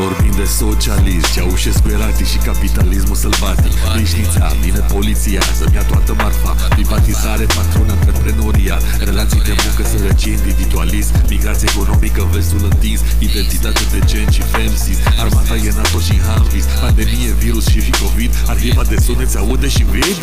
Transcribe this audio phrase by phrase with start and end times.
[0.00, 3.72] Vorbim de socialism, Ceaușescu eratic și capitalismul sălbatic.
[3.92, 6.52] Liniștița, vine poliția să-mi ia toată marfa.
[6.76, 8.76] Privatizare, patron, antreprenoria
[9.08, 11.12] Relații de muncă, sărăcie, individualism.
[11.28, 13.00] Migrație economică, vestul întins.
[13.28, 18.30] Identitate de gen și femsis Armata e NATO și Hanvis Pandemie, virus și fi COVID.
[18.52, 20.16] Arhiva de sunet se aude și vin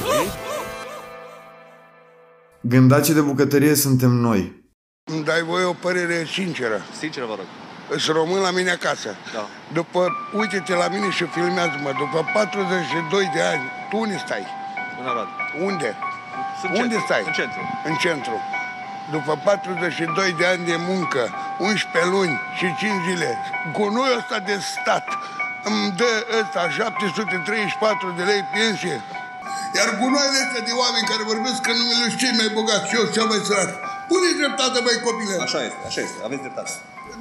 [2.62, 4.42] Gândacii de bucătărie suntem noi.
[5.14, 6.78] Îmi dai voie o părere sinceră.
[7.00, 7.67] Sincer, vă rog.
[7.96, 9.10] Îți român la mine acasă.
[9.34, 9.46] Da.
[9.74, 10.02] După,
[10.40, 11.92] uite-te la mine și filmează-mă.
[12.04, 14.46] După 42 de ani, tu unde stai?
[15.00, 15.28] În Arad.
[15.68, 15.90] Unde?
[16.60, 17.06] Sunt Unde centru.
[17.06, 17.24] stai?
[17.26, 17.62] În centru.
[17.90, 18.36] În centru.
[19.12, 21.22] După 42 de ani de muncă,
[21.60, 23.38] 11 luni și 5 zile,
[23.78, 25.08] gunoiul ăsta de stat
[25.70, 28.98] îmi dă ăsta 734 de lei pensie.
[29.78, 33.06] Iar gunoaiele astea de oameni care vorbesc că numele sunt cei mai bogați și eu
[33.16, 33.72] cel mai sărac.
[34.16, 35.36] Unde-i dreptate, băi, copile?
[35.42, 36.18] Așa este, așa este.
[36.24, 36.72] Aveți dreptate.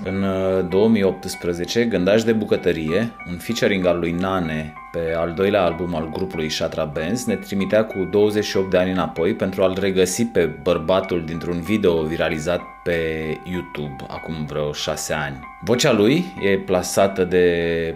[0.04, 5.94] În uh, 2018, Gândaș de bucătărie, un featuring al lui Nane pe al doilea album
[5.94, 10.44] al grupului Shatra Benz, ne trimitea cu 28 de ani înapoi pentru a-l regăsi pe
[10.62, 13.00] bărbatul dintr-un video viralizat pe
[13.44, 15.38] YouTube acum vreo 6 ani.
[15.64, 17.44] Vocea lui e plasată de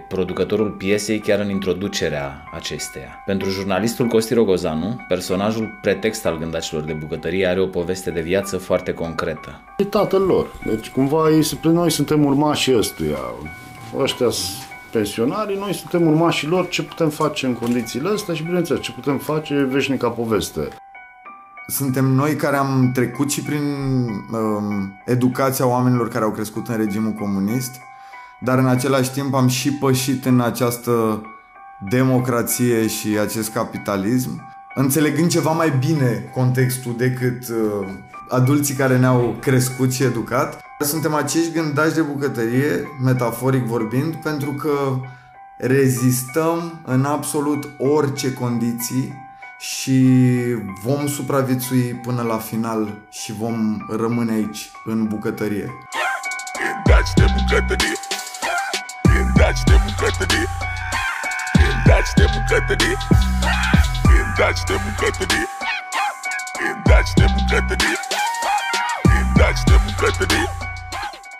[0.09, 3.23] producătorul piesei chiar în introducerea acesteia.
[3.27, 8.56] Pentru jurnalistul Costi Rogozanu, personajul pretext al gândacilor de bucătărie are o poveste de viață
[8.56, 9.61] foarte concretă.
[9.78, 10.47] E tatăl lor.
[10.67, 13.19] Deci cumva ei, sunt- noi suntem urmașii ăstuia.
[13.98, 18.83] Ăștia sunt pensionarii, noi suntem urmașii lor, ce putem face în condițiile astea și bineînțeles
[18.83, 20.69] ce putem face e veșnica poveste.
[21.67, 23.63] Suntem noi care am trecut și prin
[24.33, 27.71] um, educația oamenilor care au crescut în regimul comunist,
[28.41, 31.23] dar în același timp am și pășit în această
[31.89, 34.43] democrație și acest capitalism,
[34.75, 37.89] înțelegând ceva mai bine contextul decât uh,
[38.29, 40.61] adulții care ne-au crescut și educat.
[40.84, 45.00] Suntem acești gândași de bucătărie, metaforic vorbind, pentru că
[45.59, 49.15] rezistăm în absolut orice condiții
[49.59, 50.06] și
[50.82, 55.71] vom supraviețui până la final și vom rămâne aici, în bucătărie.
[56.59, 57.97] Gândaci de bucătărie.
[59.15, 60.47] Gândaci de bucătărie.
[61.59, 62.97] Gândaci de bucătărie.
[64.09, 65.47] Gândaci de bucătărie.
[66.59, 67.97] Gândaci de bucătărie.
[69.03, 70.69] Gândaci de bucătărie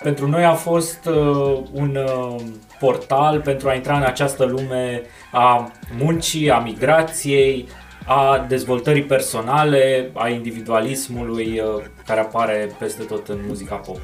[0.03, 2.43] Pentru noi a fost uh, un uh,
[2.79, 5.03] portal pentru a intra în această lume
[5.33, 7.69] a muncii, a migrației,
[8.07, 14.01] a dezvoltării personale, a individualismului uh, care apare peste tot în muzica pop.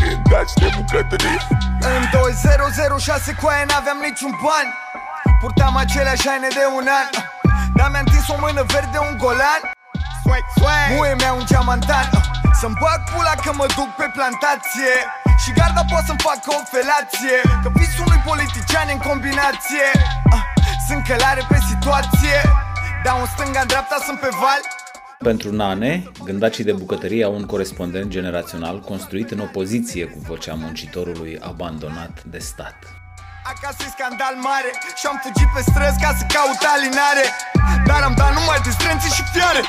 [0.00, 1.38] Gândaci de bucătărie
[1.80, 4.66] În 2006 cu aia n-aveam niciun ban.
[5.40, 7.08] Purtam aceleași haine de un an.
[7.76, 9.62] Dar mi-a întins o mână verde un golan.
[10.96, 14.92] Muie mea un geamantan Să-mi bag pula că mă duc pe plantație.
[15.42, 17.36] Și garda poate să-mi facă o felație.
[17.62, 19.86] Că visul unui politician e în combinație.
[20.34, 20.44] Ah,
[20.88, 22.36] Sunt călare pe situație.
[23.04, 24.62] Dau în stânga, în dreapta, sunt pe val.
[25.28, 25.92] Pentru Nane,
[26.28, 32.40] gândacii de bucătărie au un corespondent generațional construit în opoziție cu vocea muncitorului abandonat de
[32.50, 32.78] stat.
[33.52, 37.24] Acasă e scandal mare Și am fugit pe străzi ca să caut alinare.
[37.88, 39.62] Dar am dat numai de strânții și fiare.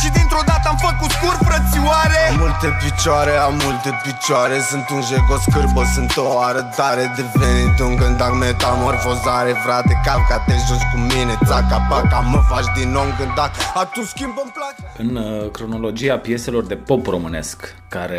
[0.00, 2.20] Și dintr-o dată am făcut scurt frățioare.
[2.30, 4.56] Am multe picioare, am multe picioare.
[4.70, 10.86] Sunt un jego scârbă, sunt o arătare Devenit un gândac metamorfozare Frate, capca, te joci
[10.92, 11.32] cu mine.
[11.48, 13.52] Țaca, paca, mă faci din om gândac.
[13.84, 14.74] Atunci schimbă-mi plac.
[15.02, 18.16] În uh, cronologia pieselor de pop românesc care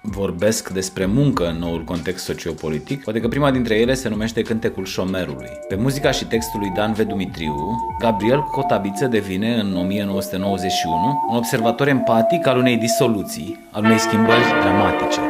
[0.00, 4.84] vorbesc despre muncă în noul context sociopolitic, poate că prima dintre ele se numește Cântecul
[4.84, 5.50] șomerului.
[5.68, 7.00] Pe muzica și textul lui Dan V.
[7.00, 7.54] Dumitriu,
[7.98, 15.20] Gabriel Cotabiță devine în 1991 un observator empatic al unei disoluții, al unei schimbări dramatice.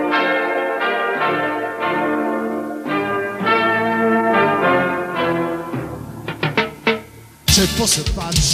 [7.44, 8.50] Ce poți să faci?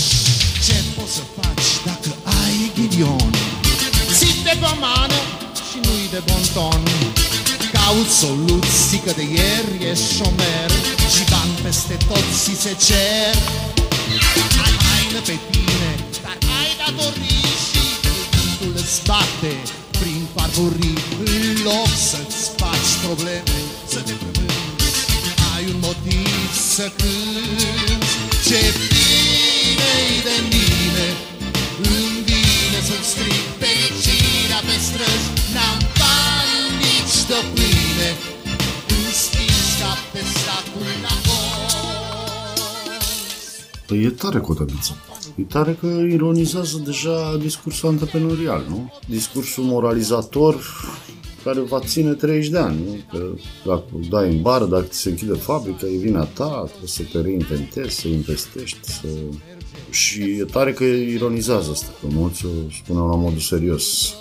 [0.66, 2.10] Ce poți să faci dacă
[2.44, 3.30] ai ghinion?
[4.18, 5.20] Ții de pomană
[5.68, 6.83] și nu-i de bon ton
[7.72, 10.71] Caut soluții că de ieri e șomer
[11.15, 13.34] Și bani peste tot ți se cer
[14.65, 15.36] Ai haină pe
[18.91, 19.54] îți bate
[20.01, 23.59] prin parburii În loc să-ți faci probleme,
[23.92, 24.89] să te plângi
[25.54, 27.95] Ai un motiv să cânti
[28.48, 28.60] Ce
[28.92, 29.95] bine
[30.27, 31.07] de mine.
[31.92, 38.10] Îmi vine să-mi strig fericirea pe străzi N-am bani nici de pâine.
[38.95, 41.15] În schimb scap de sacul la
[43.86, 44.93] Păi e tare Cotabiță.
[45.41, 48.92] E tare că ironizează deja discursul antreprenorial, nu?
[49.07, 50.57] Discursul moralizator
[51.45, 52.81] care va ține 30 de ani.
[52.87, 52.97] Nu?
[53.10, 53.27] Că
[53.66, 57.21] dacă dai în bară, dacă ți se închide fabrica, e vina ta, trebuie să te
[57.21, 59.07] reinventezi, să investești, să...
[59.91, 62.48] Și e tare că ironizează asta, că mulți o
[62.83, 64.15] spuneau la modul serios.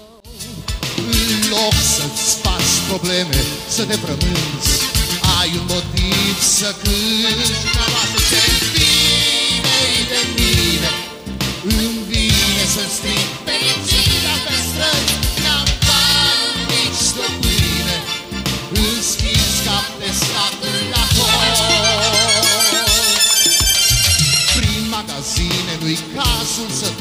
[0.97, 4.71] În loc să-ți faci probleme, să te frămânți
[5.39, 7.78] Ai un motiv să câști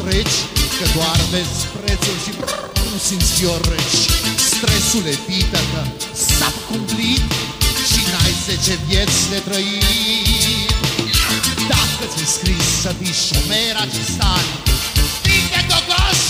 [0.08, 0.38] cazul să treci
[0.78, 2.30] Că doar vezi prețul și
[2.92, 3.98] nu simți fioreci
[4.52, 5.82] Stresul evită că
[6.36, 7.24] s-a cumplit
[7.90, 10.70] Și n-ai zece vieți de trăit.
[11.72, 14.46] Dacă ți-ai scris să fii șomer acest an
[15.22, 16.20] Fii de gogoș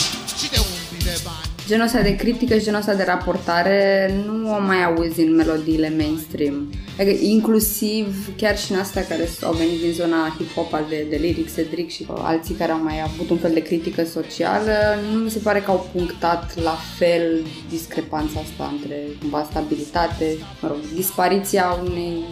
[0.40, 1.50] și de umpli de bani.
[1.69, 3.81] Genul ăsta de critică și genul ăsta de raportare
[4.26, 6.56] nu o mai auzi în melodiile mainstream.
[6.98, 11.54] Adică inclusiv chiar și în astea care au venit din zona hip-hop de, de lyrics,
[11.54, 14.72] Cedric și alții care au mai avut un fel de critică socială,
[15.12, 20.68] nu mi se pare că au punctat la fel discrepanța asta între cumva stabilitate, mă
[20.68, 22.24] rog, dispariția unei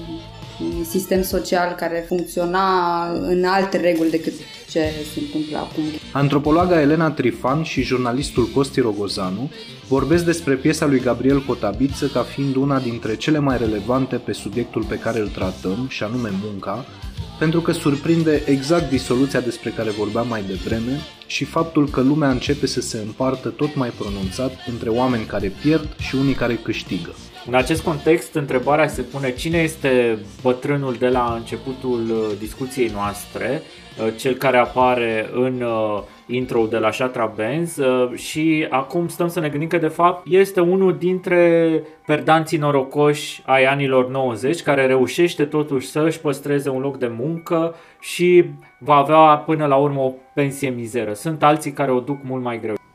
[0.60, 4.32] un sistem social care funcționa în alte reguli decât
[4.70, 4.80] ce
[5.14, 5.84] se întâmplă acum.
[6.16, 9.50] Antropologa Elena Trifan și jurnalistul Costi Rogozanu
[9.88, 14.84] vorbesc despre piesa lui Gabriel Cotabiță ca fiind una dintre cele mai relevante pe subiectul
[14.84, 16.84] pe care îl tratăm, și anume munca,
[17.38, 22.66] pentru că surprinde exact disoluția despre care vorbeam mai devreme și faptul că lumea începe
[22.66, 27.14] să se împartă tot mai pronunțat între oameni care pierd și unii care câștigă.
[27.48, 33.62] În acest context, întrebarea se pune cine este bătrânul de la începutul uh, discuției noastre,
[34.00, 37.78] uh, cel care apare în uh, intro de la Shatra Benz
[38.14, 43.64] și acum stăm să ne gândim că de fapt este unul dintre perdanții norocoși ai
[43.64, 48.44] anilor 90 care reușește totuși să își păstreze un loc de muncă și
[48.78, 51.12] va avea până la urmă o pensie mizeră.
[51.12, 52.86] Sunt alții care o duc mult mai greu.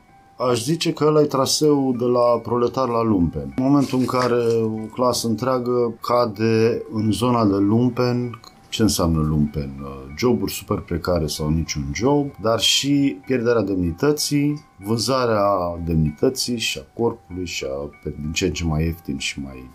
[0.50, 3.52] Aș zice că ăla e traseul de la proletar la lumpen.
[3.56, 9.70] În momentul în care o clasă întreagă cade în zona de lumpen, ce înseamnă lumpen?
[10.16, 15.44] Joburi super precare sau niciun job, dar și pierderea demnității, vânzarea
[15.84, 17.90] demnității și a corpului și a
[18.20, 19.70] din ce în ce mai ieftin și mai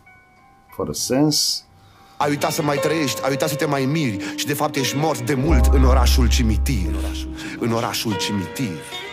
[0.76, 1.66] fără sens.
[2.18, 4.98] Ai uitat să mai trăiești, ai uitat să te mai miri și de fapt ești
[4.98, 6.96] mort de mult în orașul cimitir.
[7.60, 9.07] În orașul cimitir.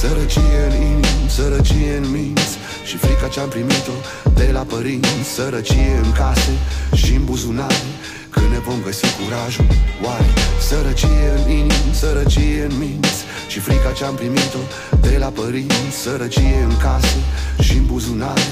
[0.00, 2.56] Sărăcie în inimi, sărăcie în minți.
[2.84, 3.96] Și frica ce-am primit-o
[4.34, 5.28] de la părinți.
[5.34, 6.52] Sărăcie în case
[6.94, 7.82] și în buzunare
[8.30, 9.66] Când ne vom găsi curajul,
[10.04, 10.30] oare?
[10.68, 13.22] Sărăcie în inimi, sărăcie în minți.
[13.48, 14.62] Și frica ce-am primit-o
[15.00, 16.00] de la părinți.
[16.02, 17.18] Sărăcie în case
[17.60, 18.48] și în buzunare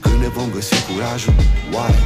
[0.00, 1.34] Când ne vom găsi curajul,
[1.72, 1.98] oare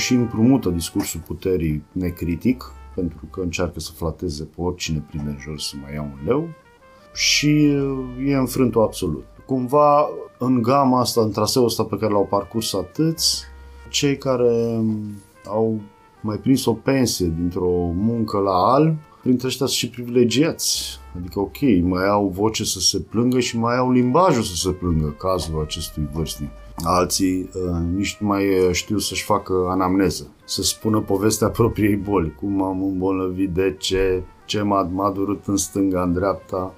[0.00, 5.68] și împrumută discursul puterii necritic, pentru că încearcă să flateze pe oricine prinde în jos
[5.68, 6.48] să mai ia un leu
[7.14, 7.50] și
[8.26, 9.24] e înfrântul absolut.
[9.46, 10.08] Cumva,
[10.38, 13.42] în gama asta, în traseul ăsta pe care l-au parcurs atâți,
[13.88, 14.80] cei care
[15.46, 15.80] au
[16.20, 20.98] mai prins o pensie dintr-o muncă la alb, printre ăștia sunt și privilegiați.
[21.16, 25.14] Adică, ok, mai au voce să se plângă și mai au limbajul să se plângă,
[25.18, 26.50] cazul acestui vârstnic.
[26.84, 32.34] Alții uh, nici nu mai uh, știu să-și facă anamneză, să spună povestea propriei boli,
[32.34, 36.74] cum am îmbolnăvit, de ce, ce m-a, m-a durut în stânga, în dreapta.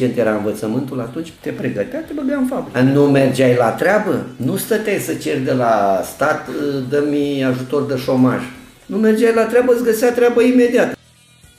[0.00, 2.80] Cât de eficient era învățământul atunci, te pregătea, te băgea în fabrică.
[2.80, 6.48] Nu mergeai la treabă, nu stăteai să ceri de la stat,
[6.88, 8.40] dă-mi ajutor de șomaj.
[8.86, 10.98] Nu mergeai la treabă, îți găsea treabă imediat.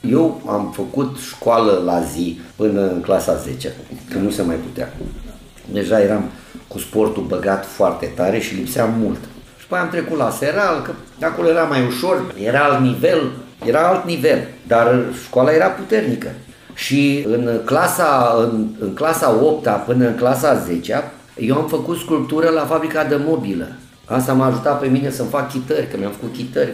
[0.00, 3.72] Eu am făcut școală la zi până în clasa 10,
[4.10, 4.92] când nu se mai putea.
[5.72, 6.30] Deja eram
[6.68, 9.18] cu sportul băgat foarte tare și lipsea mult.
[9.58, 10.92] Și apoi am trecut la seral, că
[11.24, 13.30] acolo era mai ușor, era alt nivel,
[13.64, 16.28] era alt nivel, dar școala era puternică.
[16.74, 22.48] Și în clasa, în, în clasa 8 până în clasa 10 eu am făcut sculptură
[22.48, 23.68] la fabrica de mobilă.
[24.04, 26.72] Asta m-a ajutat pe mine să-mi fac chitări, că mi-am făcut chitări.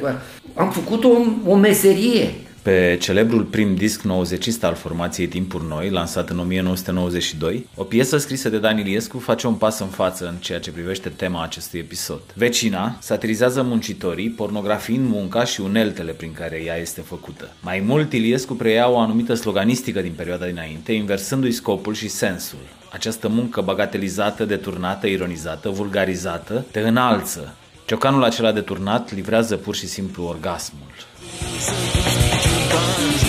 [0.55, 1.11] Am făcut o,
[1.47, 2.35] o meserie.
[2.69, 8.49] Pe celebrul prim disc nouăzecist al formației Timpuri Noi, lansat în 1992, o piesă scrisă
[8.49, 12.21] de Dan Iliescu face un pas în față în ceea ce privește tema acestui episod.
[12.35, 17.51] Vecina satirizează muncitorii, pornografiind munca și uneltele prin care ea este făcută.
[17.61, 22.59] Mai mult, Iliescu preia o anumită sloganistică din perioada dinainte, inversându-i scopul și sensul.
[22.93, 27.55] Această muncă bagatelizată, deturnată, ironizată, vulgarizată, te înalță.
[27.87, 30.87] Ciocanul acela deturnat livrează pur și simplu orgasmul.
[32.78, 33.27] Timpuri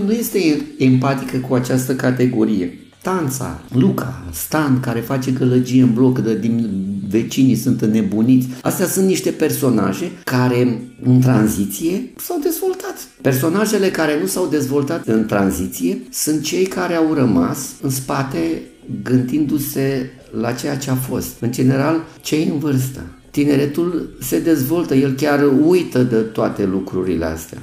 [0.00, 2.78] Noi nu este empatică cu această categorie.
[3.02, 6.70] Tanța, Luca, Stan, care face gălăgie în bloc, de din
[7.08, 8.48] vecinii sunt înnebuniți.
[8.62, 12.94] Astea sunt niște personaje care în tranziție s-au dezvoltat.
[13.22, 18.62] Personajele care nu s-au dezvoltat în tranziție sunt cei care au rămas în spate
[19.02, 21.40] gândindu-se la ceea ce a fost.
[21.40, 23.00] În general, cei în vârstă.
[23.30, 27.58] Tineretul se dezvoltă, el chiar uită de toate lucrurile astea.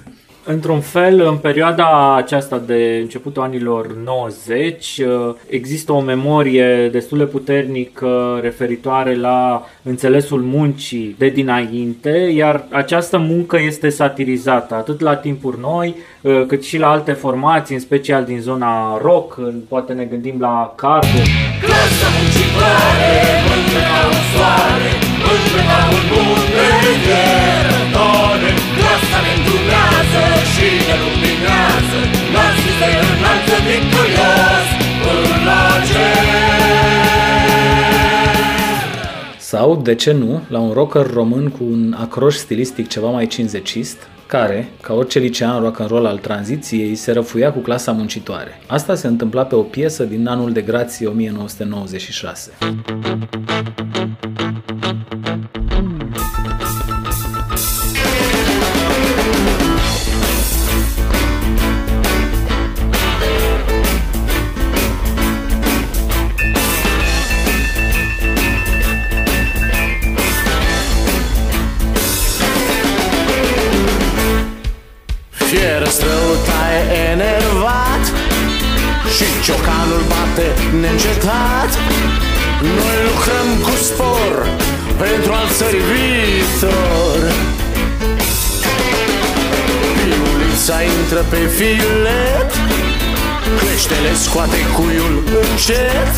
[0.49, 7.23] Într-un fel, în perioada aceasta de începutul anilor 90, uh, există o memorie destul de
[7.23, 15.59] puternică referitoare la înțelesul muncii de dinainte, iar această muncă este satirizată atât la timpuri
[15.59, 20.35] noi, uh, cât și la alte formații, în special din zona rock, poate ne gândim
[20.39, 21.21] la Cardo.
[21.61, 23.13] Clasă muncitoare,
[23.47, 24.91] mândră ca un soare,
[25.23, 27.76] mândră ca un munte ierătoare,
[32.77, 34.67] se înalță victorios
[35.01, 35.61] până la
[39.37, 43.97] Sau, de ce nu, la un rocker român cu un acroș stilistic ceva mai cinzecist,
[44.25, 48.61] care, ca orice licean rock and roll al tranziției, se răfuia cu clasa muncitoare.
[48.67, 52.51] Asta se întâmpla pe o piesă din anul de grație 1996.
[85.57, 87.19] Țării viitor
[89.95, 92.49] Piulița intră pe filet
[93.59, 96.13] Cleștele scoate cuiul încet.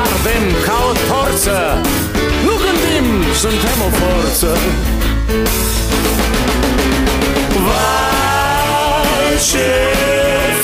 [0.00, 1.58] Ardem ca o torță.
[2.44, 4.50] Nu gândim, suntem o forță.
[7.66, 9.68] Vai, ce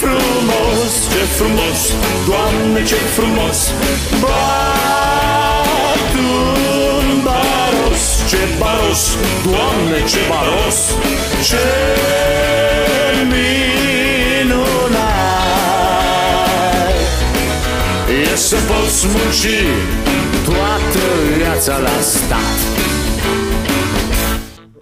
[0.01, 1.81] frumos, ce frumos.
[2.27, 3.59] Doamne, ce frumos.
[4.21, 5.17] Batul
[6.67, 6.76] baros,
[8.29, 10.79] ce baros Doamne, ce baros
[11.49, 11.65] Ce
[13.31, 14.67] minunat
[18.23, 19.47] E să poți munci
[20.45, 21.03] toată
[21.37, 22.77] viața la stat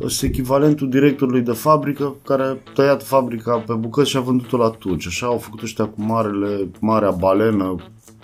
[0.04, 4.70] este echivalentul directorului de fabrică care a tăiat fabrica pe bucăți și a vândut-o la
[4.70, 5.06] turci.
[5.06, 7.76] Așa au făcut ăștia cu marele, marea balenă,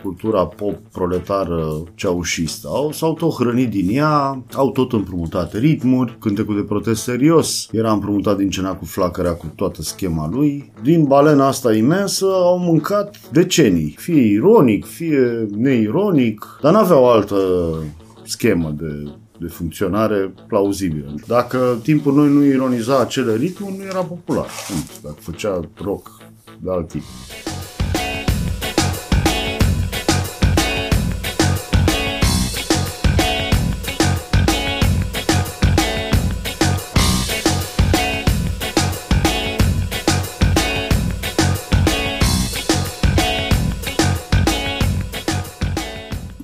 [0.02, 2.68] cultura pop proletară ceaușistă.
[2.68, 7.92] Au, s-au tot hrănit din ea, au tot împrumutat ritmuri, cântecul de protest serios era
[7.92, 10.72] împrumutat din cena cu flacărea cu toată schema lui.
[10.82, 17.36] Din balena asta imensă au mâncat decenii, fie ironic, fie neironic, dar n-aveau altă
[18.24, 21.14] schemă de de funcționare plauzibilă.
[21.26, 24.46] Dacă timpul noi nu ironiza acele ritmuri, nu era popular.
[25.02, 26.10] Dacă făcea rock
[26.58, 27.02] de alt tip.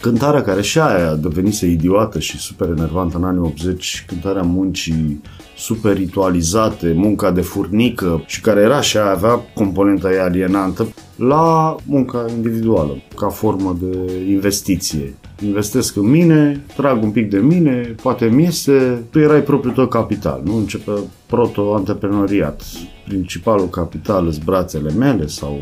[0.07, 5.21] Cântarea care și aia devenise idiotă și super enervantă în anii 80, cântarea muncii
[5.57, 11.77] super ritualizate, munca de furnică și care era și aia avea componenta ei alienantă, la
[11.87, 15.15] munca individuală, ca formă de investiție.
[15.45, 19.87] Investesc în mine, trag un pic de mine, poate mi iese, tu erai propriul tău
[19.87, 20.57] capital, nu?
[20.57, 20.93] Începe
[21.27, 22.63] proto-antreprenoriat.
[23.05, 25.59] Principalul capital sunt brațele mele sau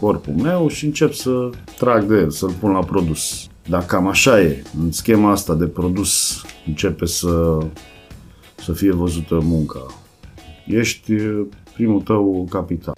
[0.00, 3.48] corpul meu și încep să trag de el, să-l pun la produs.
[3.68, 4.62] Dar cam așa e.
[4.80, 7.58] În schema asta de produs începe să,
[8.56, 9.86] să fie văzută munca.
[10.66, 11.12] Ești
[11.74, 12.94] primul tău capital.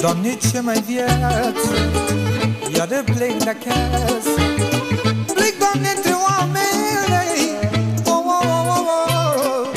[0.00, 1.74] Doamne, ce mai viață
[2.76, 4.40] Iar plec de acasă.
[5.34, 7.50] Plec, Doamne, între oameni.
[8.04, 9.68] Oh, oh, oh, oh, oh,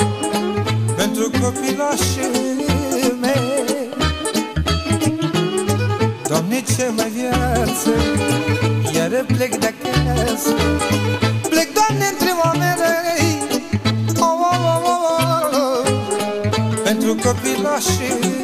[0.96, 3.88] Pentru copilașii mei.
[6.28, 7.90] Doamne, ce mai viață
[8.94, 10.54] Iar plec de acasă.
[11.48, 13.42] Plec, Doamne, între oameni.
[14.18, 15.00] Oh, oh, oh, oh,
[15.56, 15.88] oh,
[16.84, 18.43] Pentru copilașii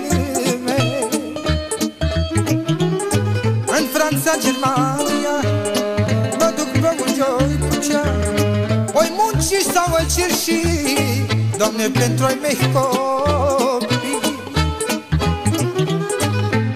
[11.80, 14.20] Doamne, pentru ai mei copii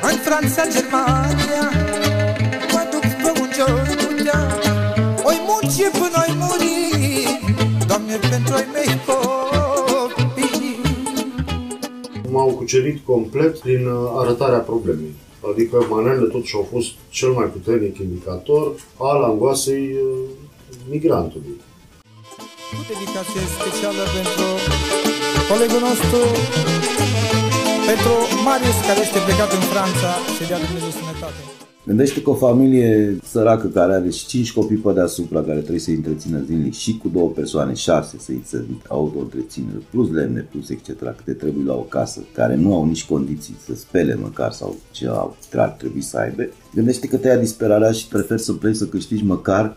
[0.03, 1.67] În Franța, Germania
[2.73, 4.59] Mă duc pe un joi cu cea
[5.25, 6.75] Oi munci până ai muri
[7.87, 10.81] Doamne, pentru ai mei copii
[12.31, 15.15] M-au cucerit complet prin uh, arătarea problemei.
[15.51, 20.29] Adică manele totuși au fost cel mai puternic indicator al angoasei uh,
[20.91, 21.61] migrantului.
[22.79, 24.94] O dedicație specială pentru
[25.53, 26.21] colegul nostru,
[27.91, 28.13] pentru
[28.47, 31.41] Marius, care este plecat în Franța și dea Dumnezeu sănătate.
[31.87, 36.01] Gândește că o familie săracă care are și 5 copii pe deasupra care trebuie să-i
[36.01, 40.87] întrețină zilnic și cu două persoane, 6 să-i să auto-întrețină, plus lemne, plus etc.
[41.17, 45.07] câte trebuie la o casă, care nu au nici condiții să spele măcar sau ce
[45.07, 46.43] au, ar trebui să aibă.
[46.75, 49.77] Gândește că te ia disperarea și preferi să pleci să câștigi măcar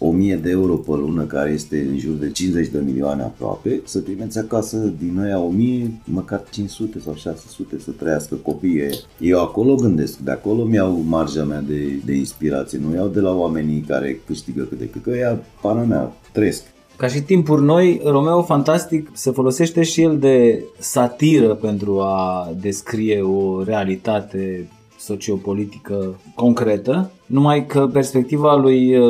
[0.00, 3.98] 1000 de euro pe lună, care este în jur de 50 de milioane aproape, să
[3.98, 8.90] trimiți acasă din aia 1000, măcar 500 sau 600 să trăiască copiii.
[9.20, 13.34] Eu acolo gândesc, de acolo mi-au marja mea de, de inspirație, nu iau de la
[13.34, 16.62] oamenii care câștigă cât de cât, că ea, pana mea, trăiesc.
[16.96, 23.20] Ca și timpuri noi, Romeo Fantastic se folosește și el de satiră pentru a descrie
[23.20, 29.04] o realitate sociopolitică concretă, numai că perspectiva lui uh,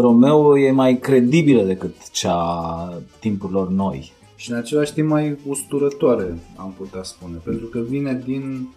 [0.00, 4.12] Romeo e mai credibilă decât cea a timpurilor noi.
[4.36, 8.68] Și în același timp mai usturătoare, am putea spune, pentru că vine din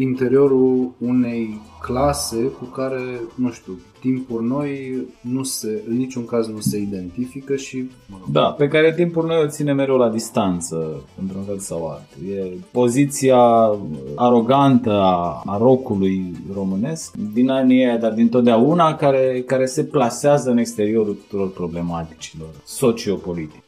[0.00, 6.60] interiorul unei clase cu care, nu știu, timpuri noi nu se, în niciun caz nu
[6.60, 7.90] se identifică și...
[8.06, 11.86] Mă rog, Da, pe care timpul noi o ține mereu la distanță, într-un fel sau
[11.86, 12.32] altul.
[12.32, 13.70] E poziția
[14.14, 20.50] arogantă a, a rocului românesc din anii aia, dar din totdeauna, care, care se plasează
[20.50, 23.62] în exteriorul tuturor problematicilor sociopolitice.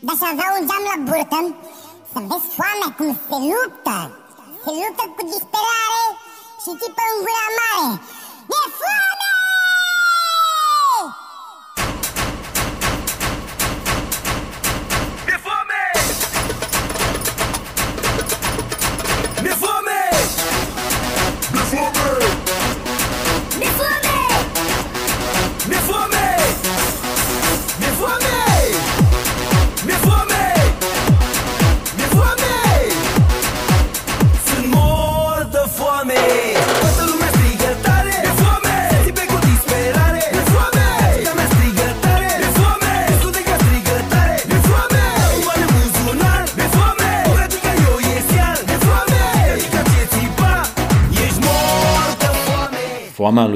[0.00, 1.54] Dar să avea un geam la burtă
[2.16, 3.98] Să vezi foamea cum se luptă
[4.62, 6.04] Se luptă cu disperare
[6.62, 7.88] Și tipă în gura mare
[8.50, 9.15] De foame!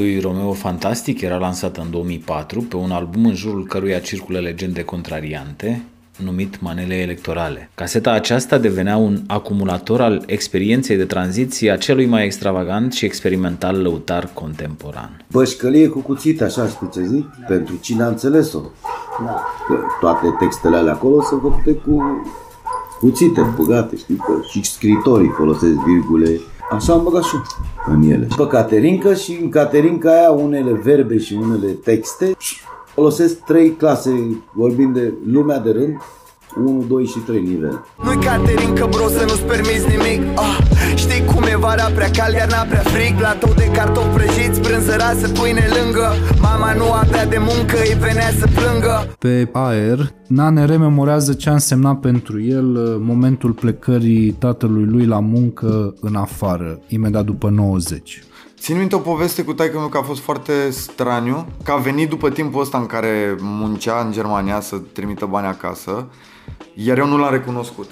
[0.01, 4.85] Lui Romeo Fantastic era lansată în 2004 pe un album în jurul căruia circulă legende
[4.85, 5.83] contrariante,
[6.25, 7.71] numit Manele Electorale.
[7.75, 13.83] Caseta aceasta devenea un acumulator al experienței de tranziție a celui mai extravagant și experimental
[13.83, 15.25] lăutar contemporan.
[15.31, 17.27] Bășcălie cu cuțit, așa știi ce zic?
[17.49, 18.61] Pentru cine a înțeles-o.
[19.25, 19.43] Da.
[20.01, 22.03] Toate textele alea acolo sunt făcute cu
[23.01, 24.17] cuțite băgate, știi?
[24.17, 26.41] Că și scritorii folosesc virgule.
[26.71, 27.43] Așa am băgat și eu
[27.95, 28.29] în ele.
[28.37, 32.37] Pe Caterinca și în Caterinca aia unele verbe și unele texte.
[32.95, 35.97] Folosesc trei clase, vorbind de lumea de rând,
[36.57, 37.85] 1, 2 și 3 nivel.
[38.05, 40.59] Nu-i Caterin că bro să nu-ți permiți nimic ah,
[41.03, 45.27] Știi cum e vara prea cald, iarna prea frig Platou de cartofi prăjiți, brânză rasă,
[45.29, 46.07] pâine lângă
[46.41, 51.53] Mama nu avea de muncă, îi venea să plângă Pe aer, Nane rememorează ce a
[51.53, 58.23] însemnat pentru el uh, momentul plecării tatălui lui la muncă în afară, imediat după 90.
[58.61, 62.09] Țin minte o poveste cu taică meu că a fost foarte straniu, că a venit
[62.09, 66.09] după timpul ăsta în care muncea în Germania să trimită bani acasă,
[66.75, 67.91] iar eu nu l-am recunoscut.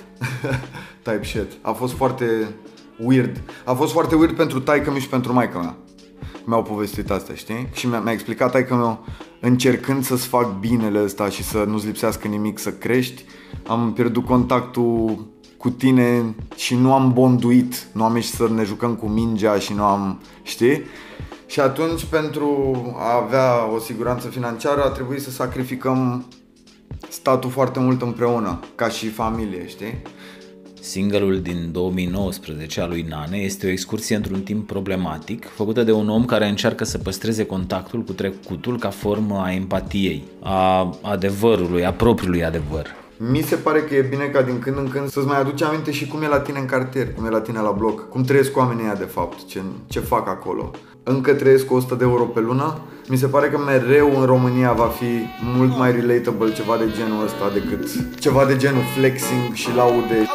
[1.04, 1.52] Type shit.
[1.60, 2.54] A fost foarte
[3.04, 3.42] weird.
[3.64, 5.76] A fost foarte weird pentru taică meu și pentru maica mea.
[6.44, 7.68] Mi-au povestit asta, știi?
[7.72, 9.04] Și mi-a, mi-a explicat taică meu,
[9.40, 13.24] încercând să-ți fac binele ăsta și să nu-ți lipsească nimic, să crești,
[13.66, 15.26] am pierdut contactul
[15.58, 19.72] cu tine și nu am bonduit, nu am ieșit să ne jucăm cu mingea și
[19.72, 20.82] nu am, știi?
[21.46, 26.26] Și atunci pentru a avea o siguranță financiară a trebuit să sacrificăm
[27.08, 30.02] statul foarte mult împreună, ca și familie, știi?
[30.80, 36.08] Singurul din 2019 al lui Nane este o excursie într-un timp problematic, făcută de un
[36.08, 41.92] om care încearcă să păstreze contactul cu trecutul ca formă a empatiei, a adevărului, a
[41.92, 42.86] propriului adevăr.
[43.20, 45.90] Mi se pare că e bine ca din când în când să-ți mai aduci aminte
[45.90, 48.56] și cum e la tine în cartier, cum e la tine la bloc, cum trăiesc
[48.56, 50.70] oamenii ăia de fapt, ce, ce fac acolo.
[51.02, 52.78] Încă trăiesc cu 100 de euro pe lună,
[53.08, 55.04] mi se pare că mereu în România va fi
[55.56, 60.28] mult mai relatable ceva de genul ăsta decât ceva de genul flexing și laude.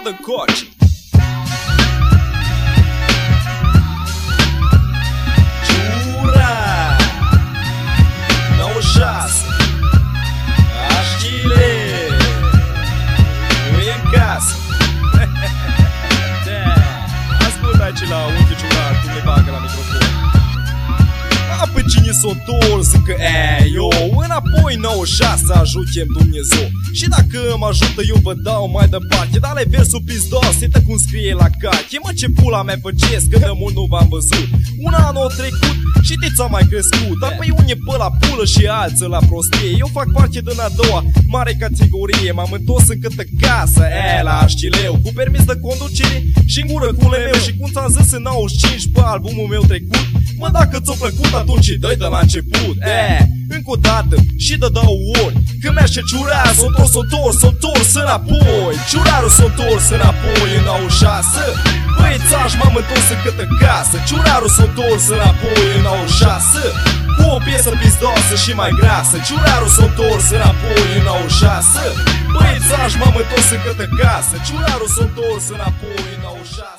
[8.93, 9.52] Jura
[17.93, 20.32] Da, Ascultă aici la unchiul ciurat cum le bagă la microfon
[21.61, 23.89] A, pe cine s-o întors încă e, eu
[24.23, 26.67] Înapoi 96 ajutem Dumnezeu.
[26.91, 29.39] Și dacă mă ajută eu vă dau mai departe.
[29.39, 31.97] Dar le versul pizdos, uite cum scrie la carte.
[32.03, 34.49] Mă ce pula mea păcesc, că de mult nu v-am văzut.
[34.85, 37.15] Un an o trecut și de a mai crescut.
[37.21, 39.69] Dar pe unii pe la pulă și alții la prostie.
[39.83, 42.31] Eu fac parte din a doua mare categorie.
[42.31, 43.83] M-am întors în câtă casă,
[44.19, 47.89] e, la Aștileu Cu permis de conducere și în gură cu meu Și cum ți-am
[47.97, 50.05] zis în 95 pe albumul meu trecut
[50.43, 53.03] Mă dacă ți-a plăcut atunci dă de la început E,
[53.55, 55.35] încă o dată și de două ori.
[55.61, 58.73] Când merge ciurar, s-o întors, s-o întors, s-o întors înapoi.
[58.89, 61.43] Ciurarul s-o întors înapoi în 96
[61.97, 63.95] Băiețaș m-am întors în câtă casă.
[64.07, 66.61] Ciurarul s-o întors înapoi în 96
[67.17, 69.15] Cu o piesă pizdoasă și mai grasă.
[69.27, 71.85] Ciurarul s-o întors înapoi în 96
[72.33, 74.35] Băiețaș m-am întors în câtă casă.
[74.47, 76.72] Ciurarul s-o întors înapoi în 96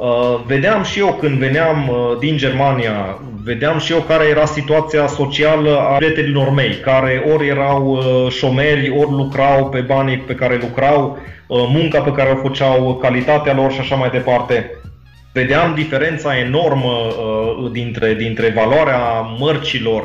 [0.00, 5.06] Uh, vedeam și eu când veneam uh, din Germania, vedeam și eu care era situația
[5.06, 10.58] socială a prietenilor mei, care ori erau uh, șomeri, ori lucrau pe banii pe care
[10.60, 14.70] lucrau, uh, munca pe care o făceau, calitatea lor și așa mai departe.
[15.32, 20.04] Vedeam diferența enormă uh, dintre, dintre valoarea mărcilor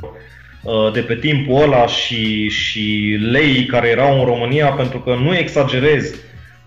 [0.64, 5.36] uh, de pe timpul ăla și, și lei care erau în România, pentru că nu
[5.36, 6.16] exagerez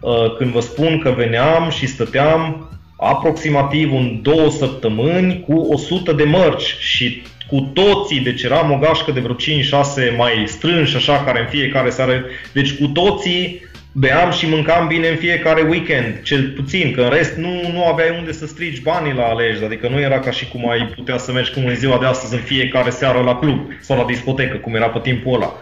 [0.01, 6.25] uh, când vă spun că veneam și stăteam aproximativ în două săptămâni cu 100 de
[6.25, 11.41] mărci și cu toții, deci eram o gașcă de vreo 5-6 mai strânși așa, care
[11.41, 16.93] în fiecare seară, deci cu toții beam și mâncam bine în fiecare weekend, cel puțin,
[16.93, 20.19] că în rest nu, nu aveai unde să strigi banii la alegi, adică nu era
[20.19, 23.21] ca și cum ai putea să mergi cum în ziua de astăzi în fiecare seară
[23.21, 25.53] la club sau la discotecă, cum era pe timpul ăla.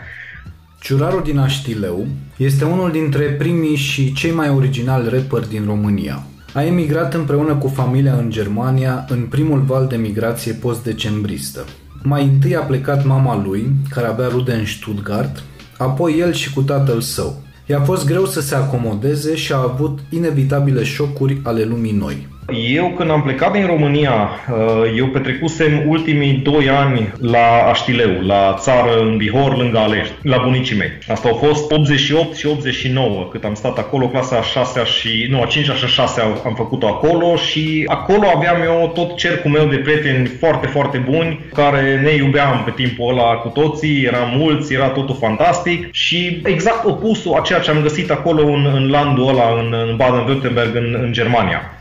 [0.81, 6.23] Ciurarul din Aștileu este unul dintre primii și cei mai originali rapperi din România.
[6.55, 11.65] A emigrat împreună cu familia în Germania în primul val de migrație post-decembristă.
[12.03, 15.43] Mai întâi a plecat mama lui, care avea rude în Stuttgart,
[15.79, 17.43] apoi el și cu tatăl său.
[17.67, 22.29] I-a fost greu să se acomodeze și a avut inevitabile șocuri ale lumii noi.
[22.53, 28.57] Eu când am plecat din România, uh, eu petrecusem ultimii 2 ani la Aștileu, la
[28.59, 30.91] țară în Bihor, lângă Alești, la bunicii mei.
[31.09, 35.43] Asta au fost 88 și 89, cât am stat acolo, clasa a 6 și, nu,
[35.43, 39.67] a 5 și a 6 am făcut-o acolo și acolo aveam eu tot cercul meu
[39.67, 44.75] de prieteni foarte, foarte buni, care ne iubeam pe timpul ăla cu toții, eram mulți,
[44.75, 49.29] era totul fantastic și exact opusul a ceea ce am găsit acolo în, în landul
[49.29, 51.79] ăla, în, în Baden-Württemberg, în, în Germania.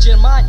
[0.00, 0.46] Germani.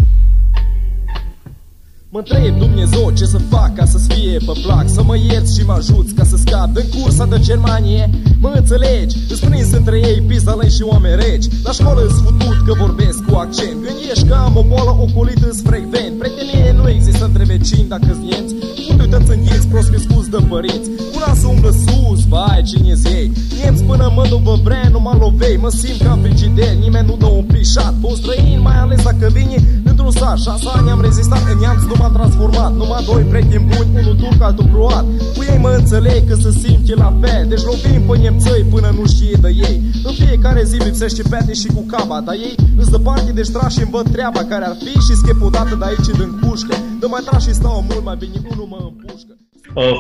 [2.14, 4.86] Mă întreb Dumnezeu ce să fac ca să-ți fie pe plac?
[4.90, 8.10] Să mă ierți și mă ajuți ca să scap din cursa de Germanie?
[8.40, 11.46] Mă înțelegi, îți prins între ei pizda și oameni reci.
[11.64, 13.78] La școală îți futut că vorbesc cu accent.
[13.86, 18.18] Când ești că am o boală ocolită îți frecvent Prietenie nu există între vecini dacă-s
[18.18, 18.61] nienți Unde-te înghiți
[19.72, 20.90] prost crescuți de părinți.
[21.16, 23.32] Una să umblă sus, vai cine-ți ei?
[23.58, 25.58] Niemți până mă dovă vrea, nu mă lovei.
[25.64, 29.58] Mă simt ca frigider, nimeni nu dă un plișat Pe străin, mai ales dacă vine
[29.90, 30.38] într-un sat.
[30.46, 32.72] Șase ani am rezistat în neamț, nu m-am transformat.
[32.80, 35.06] Numai doi prieteni buni, unul turc, altul croat.
[35.36, 37.44] Cu ei mă înțeleg că se simte la fel.
[37.52, 39.78] Deci lovim pe nemțăi până nu știe de ei.
[40.08, 43.78] În fiecare zi lipsește pete și cu caba Dar ei îți dă parte de strași
[43.78, 46.76] și văd treaba Care ar fi și schep odată de aici din cușcă.
[47.00, 49.34] Dă mai trași și stau mult mai bine, unul mă împușcă.
[49.38, 49.51] Uh,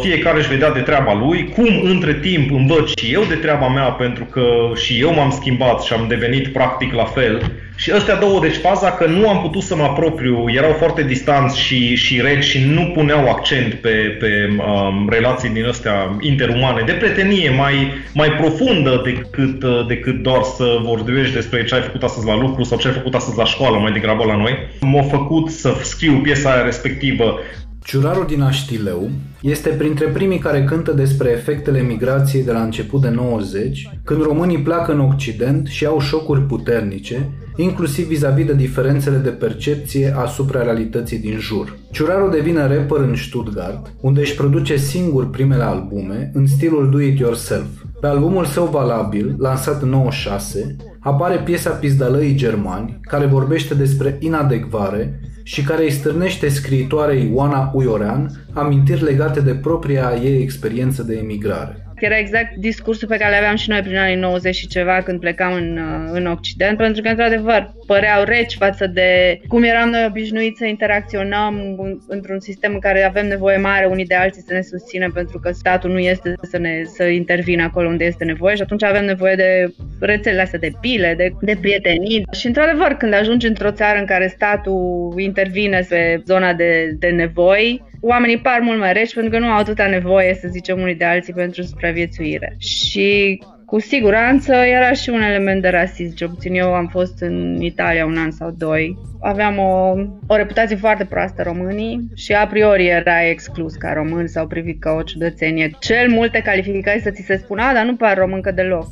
[0.02, 3.84] fiecare își vedea de treaba lui, cum între timp învăț și eu de treaba mea
[3.84, 4.44] pentru că
[4.76, 7.52] și eu m-am schimbat și am devenit practic la fel.
[7.76, 11.60] Și ăstea două, deci faza că nu am putut să mă apropiu, erau foarte distanți
[11.60, 16.92] și, și reci și nu puneau accent pe, pe um, relații din astea interumane, de
[16.92, 17.74] prietenie mai,
[18.14, 22.64] mai profundă decât, uh, decât doar să vorbești despre ce ai făcut astăzi la lucru
[22.64, 24.58] sau ce ai făcut astăzi la școală, mai degrabă la noi.
[24.80, 27.40] M-a făcut să scriu piesa aia respectivă
[27.84, 29.10] Ciurarul din Aștileu
[29.41, 34.62] este printre primii care cântă despre efectele migrației de la început de 90, când românii
[34.62, 41.20] pleacă în Occident și au șocuri puternice, inclusiv vis-a-vis de diferențele de percepție asupra realității
[41.20, 41.78] din jur.
[41.91, 47.67] Ciurarul devine rapper în Stuttgart, unde își produce singur primele albume în stilul do-it-yourself.
[48.02, 55.20] Pe albumul său valabil, lansat în 96, apare piesa Pizdalăii Germani, care vorbește despre inadecvare
[55.44, 61.91] și care îi stârnește scriitoarei Oana Uiorean amintiri legate de propria ei experiență de emigrare.
[62.02, 65.20] Era exact discursul pe care le aveam și noi prin anii 90 și ceva când
[65.20, 70.06] plecam în, uh, în Occident, pentru că, într-adevăr, păreau reci față de cum eram noi
[70.08, 74.62] obișnuiți să interacționăm într-un sistem în care avem nevoie mare unii de alții să ne
[74.62, 78.62] susțină, pentru că statul nu este să, ne, să intervină acolo unde este nevoie și
[78.62, 82.26] atunci avem nevoie de rețelele astea de pile, de, de prietenii.
[82.32, 87.90] Și, într-adevăr, când ajungi într-o țară în care statul intervine pe zona de, de nevoi,
[88.02, 91.06] oamenii par mult mai reci pentru că nu au atâta nevoie, să zicem, unii de
[91.06, 92.56] alții pentru supraviețuire.
[92.58, 97.62] Și cu siguranță era și un element de rasism, ce puțin eu am fost în
[97.62, 98.98] Italia un an sau doi.
[99.22, 99.94] Aveam o,
[100.28, 104.92] o reputație foarte proastă românii și a priori era exclus ca român sau privit ca
[104.92, 105.72] o ciudățenie.
[105.80, 108.88] Cel multe calificări să ți se spună, dar nu par româncă deloc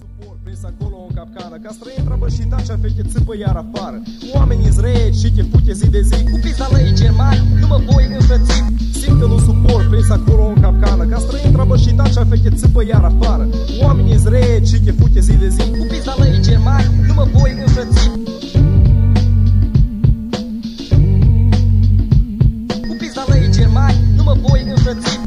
[1.19, 4.01] capcană Ca străin trăbășit așa feche țâpă iar afară
[4.33, 8.05] Oamenii zreci și te fute zi de zi Cu pizda lăi germani, nu mă voi
[8.17, 8.63] înfrăți
[9.09, 11.03] Simt că nu suport prins acolo în capcană.
[11.03, 13.47] Ca străin trăbășit așa feche țâpă iar afară.
[13.81, 15.61] Oamenii zreci și te fute zi de zi.
[15.77, 18.09] Cu pizda lăi germani, nu mă voi înfrăți.
[22.87, 25.18] Cu pizda lăi germani, nu mă voi înfrăți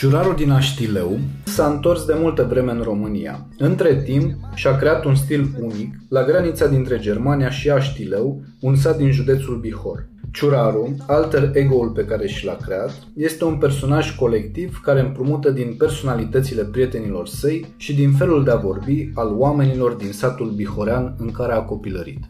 [0.00, 3.46] Ciurarul din Aștileu s-a întors de multă vreme în România.
[3.58, 8.96] Între timp, și-a creat un stil unic la granița dintre Germania și Aștileu, un sat
[8.96, 10.06] din județul Bihor.
[10.32, 15.74] Ciuraru, alter ego-ul pe care și l-a creat, este un personaj colectiv care împrumută din
[15.78, 21.30] personalitățile prietenilor săi și din felul de a vorbi al oamenilor din satul bihorean în
[21.30, 22.20] care a copilărit.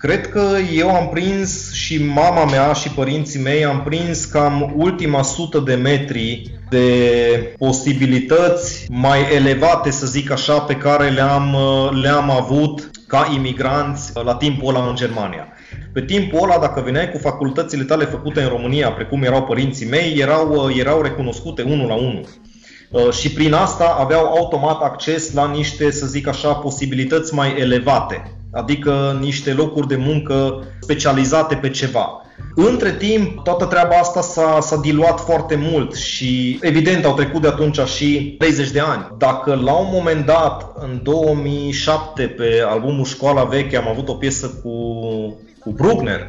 [0.00, 5.22] Cred că eu am prins și mama mea și părinții mei am prins cam ultima
[5.22, 11.56] sută de metri de posibilități mai elevate, să zic așa, pe care le-am,
[12.02, 15.48] le-am avut ca imigranți la timpul ăla în Germania.
[15.92, 20.14] Pe timpul ăla, dacă veneai cu facultățile tale făcute în România, precum erau părinții mei,
[20.18, 22.24] erau, erau recunoscute unul la unul.
[23.12, 29.18] Și prin asta aveau automat acces la niște, să zic așa, posibilități mai elevate adică
[29.20, 32.22] niște locuri de muncă specializate pe ceva.
[32.54, 37.48] Între timp, toată treaba asta s-a, s-a diluat foarte mult și evident au trecut de
[37.48, 39.08] atunci și 30 de ani.
[39.18, 44.46] Dacă la un moment dat, în 2007, pe albumul Școala Veche, am avut o piesă
[44.62, 44.70] cu,
[45.60, 46.26] cu Bruckner,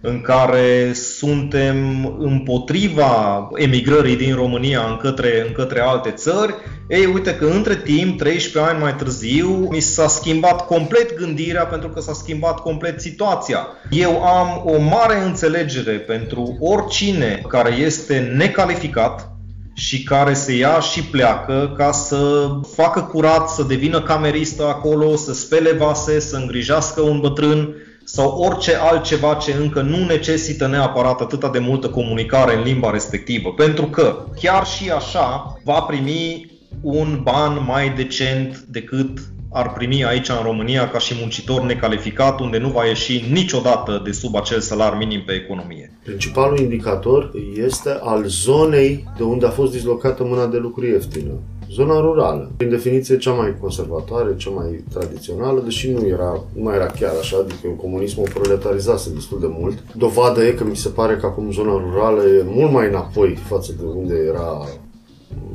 [0.00, 6.54] în care suntem împotriva emigrării din România în către, în către alte țări,
[6.88, 11.88] ei, uite că între timp, 13 ani mai târziu, mi s-a schimbat complet gândirea pentru
[11.88, 13.66] că s-a schimbat complet situația.
[13.90, 19.28] Eu am o mare înțelegere pentru oricine care este necalificat,
[19.76, 25.34] și care se ia și pleacă ca să facă curat, să devină cameristă acolo, să
[25.34, 31.48] spele vase, să îngrijească un bătrân sau orice altceva ce încă nu necesită neapărat atâta
[31.48, 33.52] de multă comunicare în limba respectivă.
[33.52, 39.18] Pentru că chiar și așa va primi un ban mai decent decât
[39.56, 44.12] ar primi aici în România ca și muncitor necalificat, unde nu va ieși niciodată de
[44.12, 45.92] sub acel salar minim pe economie.
[46.04, 47.30] Principalul indicator
[47.66, 51.32] este al zonei de unde a fost dislocată mâna de lucru ieftină.
[51.70, 56.74] Zona rurală, prin definiție cea mai conservatoare, cea mai tradițională, deși nu era, nu mai
[56.74, 59.78] era chiar așa, adică comunismul proletarizase destul de mult.
[59.96, 63.72] Dovadă e că mi se pare că acum zona rurală e mult mai înapoi față
[63.78, 64.66] de unde era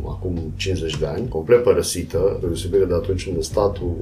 [0.08, 3.96] acum 50 de ani, complet părăsită, de deosebire de atunci când statul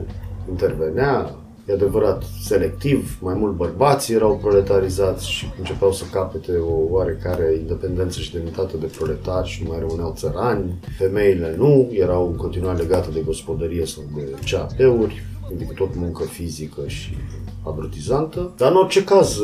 [0.49, 1.35] intervenea,
[1.67, 8.19] e adevărat, selectiv, mai mult bărbații erau proletarizați și începeau să capete o oarecare independență
[8.19, 10.79] și demnitate de proletari și nu mai rămâneau țărani.
[10.97, 16.81] Femeile nu, erau în continuare legate de gospodărie sau de CAP-uri, adică tot muncă fizică
[16.85, 17.17] și
[17.63, 18.53] abrutizantă.
[18.57, 19.39] Dar în orice caz,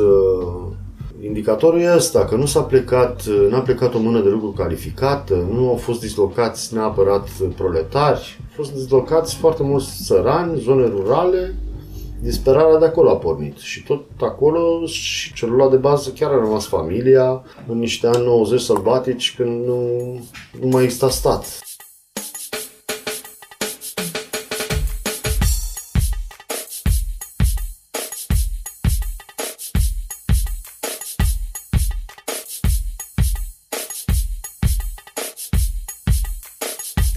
[1.26, 5.68] Indicatorul e ăsta, că nu s-a plecat, n-a plecat o mână de lucru calificată, nu
[5.68, 11.54] au fost dislocați neapărat proletari, au fost dislocați foarte mulți țărani, zone rurale,
[12.22, 16.66] disperarea de acolo a pornit și tot acolo și celula de bază chiar a rămas
[16.66, 19.80] familia în niște ani 90 sălbatici când nu,
[20.60, 21.63] nu mai exista stat.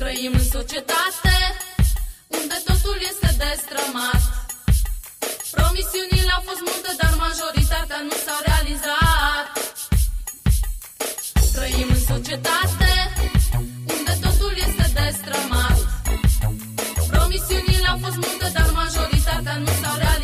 [0.08, 1.36] Trăim în societate
[2.28, 4.22] unde totul este destrămat.
[5.52, 9.46] Promisiunile au fost multe, dar majoritatea nu s-au realizat.
[11.56, 12.92] Trăim în societate
[13.96, 15.78] unde totul este destrămat.
[17.12, 20.17] Promisiunile au fost multe, dar majoritatea nu s-au realizat.